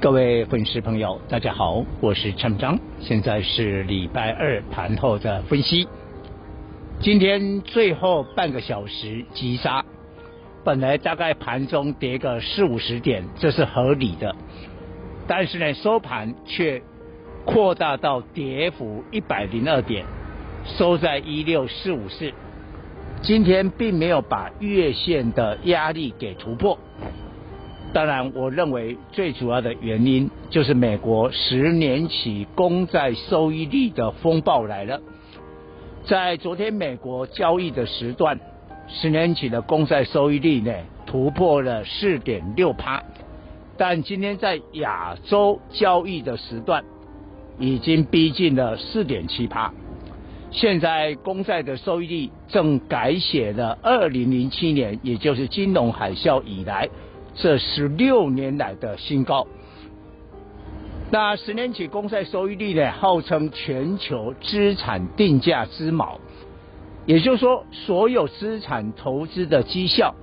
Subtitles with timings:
[0.00, 5.86] 各位粉丝朋友，大家好，我是陈章，现在是礼拜二盘后的分析。
[7.00, 9.84] 今天最后半个小时急杀，
[10.64, 14.34] 本来大概盘中跌个四五十点，这是合理的，
[15.26, 16.80] 但是呢，收盘却
[17.44, 20.06] 扩大到跌幅一百零二点，
[20.64, 22.32] 收在一六四五四。
[23.20, 26.78] 今天并没有把月线的压力给突破。
[27.92, 35.00] 当然，我认为最主要的原因就是美国十年期公债收益率的风暴来了。
[36.04, 38.38] 在昨天美国交易的时段，
[38.86, 40.72] 十年期的公债收益率呢
[41.04, 43.02] 突破了四点六趴，
[43.76, 46.84] 但今天在亚洲交易的时段
[47.58, 49.72] 已经逼近了四点七趴。
[50.52, 56.88] 现在公债的收益率正改写了二零零七年，也就是金融海啸以来。
[57.34, 59.46] 这十六年来的新高。
[61.10, 66.18] 那十年期公债收益率呢，号称全球资产定价之锚，
[67.04, 70.14] 也就是说，所有资产投资的绩效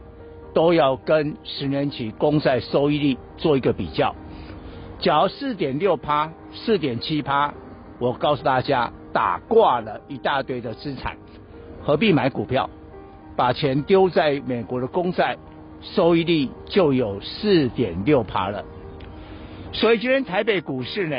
[0.54, 4.16] 都要跟十年期公债收益率做一个比较。
[5.00, 7.54] 假如四点六趴、四点七趴，
[8.00, 11.18] 我告诉大家，打挂了一大堆的资产，
[11.84, 12.70] 何必买股票？
[13.36, 15.38] 把钱丢在美国的公债。
[15.82, 18.66] 收益率就有四点六趴了，
[19.72, 21.16] 所以今天台北股市呢，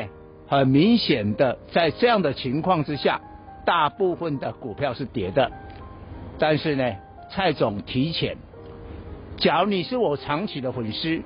[0.46, 3.20] 很明显的在这样的情况之下，
[3.64, 5.50] 大部分的股票是跌的。
[6.38, 6.92] 但是呢，
[7.30, 8.36] 蔡总提前，
[9.36, 11.22] 假如你是我长期的粉丝，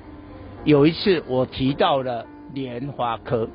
[0.64, 3.48] 有一次我提到了联发科，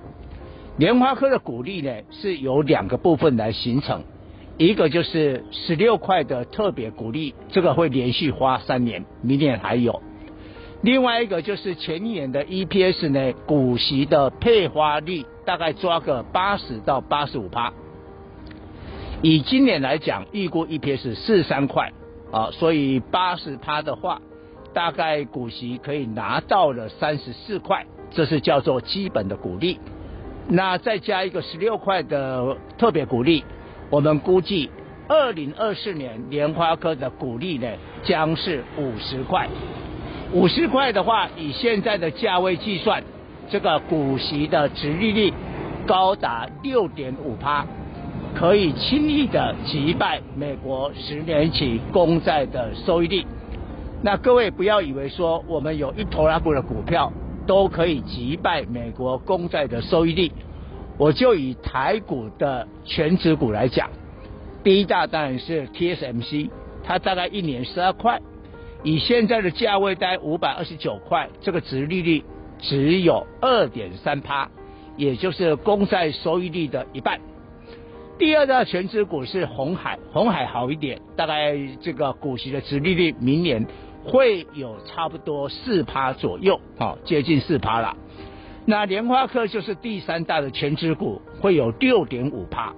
[0.78, 4.04] 联发科的股利呢是由两个部分来形成。
[4.58, 10.02] 一个就是十六块的特别鼓励，这个会连续发三年，明年还有。
[10.82, 17.72] 另外一个就是前年的 EPS 呢，股息的配发率大概抓个八十到八十五趴。
[19.22, 21.92] 以今年来讲，预估 EPS 四三块
[22.32, 24.22] 啊，所以八十趴的话，
[24.74, 29.80] 大概股息可以拿到了三十四块，这是叫做基本的鼓励。
[30.50, 33.44] 那再加一个十六块的特别鼓励。
[33.90, 34.70] 我们估计，
[35.08, 37.68] 二零二四年联发科的股利呢，
[38.04, 39.48] 将是五十块。
[40.34, 43.02] 五十块的话，以现在的价位计算，
[43.50, 45.34] 这个股息的值利率
[45.86, 47.66] 高达六点五趴，
[48.36, 53.26] 可以轻易的击败美国十年期公债的收益率。
[54.04, 57.10] 那各位不要以为说我们有一头拉库的股票
[57.48, 60.30] 都可以击败美国公债的收益率。
[60.98, 63.90] 我就以台股的全值股来讲，
[64.64, 66.50] 第一大当然是 TSMC，
[66.84, 68.20] 它大概一年十二块，
[68.84, 72.24] 以现在的价位在五百二十九块，这个殖利率
[72.60, 74.50] 只有二点三趴，
[74.96, 77.20] 也就是公债收益率的一半。
[78.18, 83.64] 第二大全值股是红海，红海好一点，大概这个股息的殖利率明年
[84.04, 87.96] 会有差不多四趴左右，好，接近四趴了。
[88.70, 92.74] 那联发科就是第三大的权值股，会有六点五趴。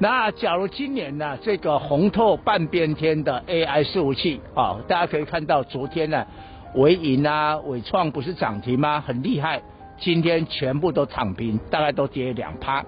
[0.00, 6.26] 那假如今年呢，这个红透半边天的 AI 伺服器啊，大家可以看到昨天呢，
[6.74, 9.00] 纬颖啊、纬创不是涨停吗？
[9.00, 9.62] 很厉害。
[10.00, 12.84] 今天全部都躺平，大概都跌两趴。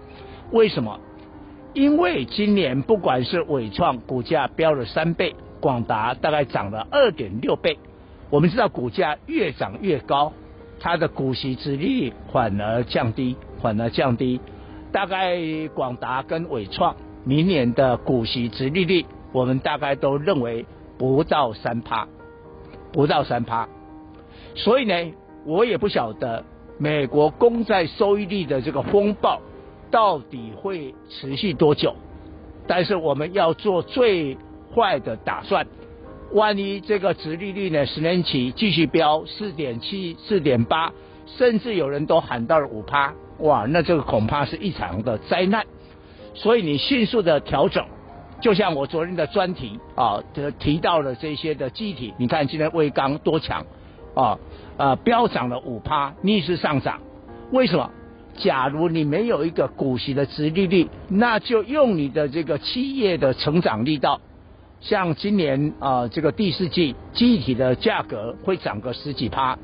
[0.50, 0.98] 为什么？
[1.74, 7.78] 因为今年不管是纬创股价飙了三倍，广达大概涨了二点六倍。
[8.30, 10.32] 我们知道股价越涨越高。
[10.78, 14.40] 它的股息殖利率反而降低，反而降低。
[14.92, 15.38] 大概
[15.74, 20.64] 广达跟纬创明年的股息殖利率，我们大概都认为
[20.96, 22.06] 不到三趴，
[22.92, 23.68] 不到三趴。
[24.54, 25.12] 所以呢，
[25.44, 26.44] 我也不晓得
[26.78, 29.40] 美国公债收益率的这个风暴
[29.90, 31.94] 到底会持续多久。
[32.66, 34.36] 但是我们要做最
[34.74, 35.66] 坏的打算。
[36.32, 40.92] 万一这个殖利率呢，十年期继续飙四点七、四点八，
[41.26, 45.64] 甚至有人都喊到了五趴，哇，那这个恐怕是一场的灾难。
[46.34, 47.86] 所以你迅速的调整，
[48.40, 50.22] 就像我昨天的专题啊，
[50.58, 53.64] 提到了这些的机体，你看今天威刚多强
[54.14, 54.38] 啊，
[54.76, 57.00] 呃，飙涨了五趴，逆势上涨。
[57.52, 57.90] 为什么？
[58.38, 64.20] 假如你没有一个股息的殖利率，那就用你的这个企业的成长力道。
[64.80, 69.58] 像今年啊、呃，这个第四季机体的价格会涨个十几趴，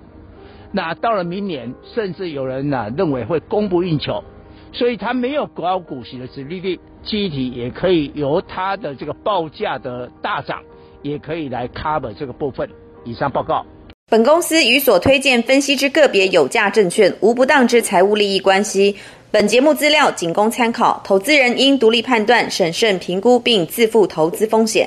[0.73, 4.25] 那到了明年，甚至有人呢、认为会供不应求，
[4.73, 10.63] 所以它没有高股息的殖利率，机体也可以由它的这个报价的大涨，
[11.03, 12.69] 也可以来 cover 这个部分。
[13.05, 13.65] 以上报告。
[14.11, 18.97] 本公司与所推荐分析之个别有价证券无不当之财务利益关系。
[19.31, 24.87] 本节目资料仅供参考，投资人应独立判断、审慎评估并自负投资风险。